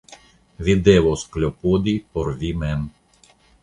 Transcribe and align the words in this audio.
Vi 0.67 0.75
devos 0.87 1.27
klopodi 1.37 1.97
por 2.13 2.35
vi 2.43 2.53
mem. 2.65 2.93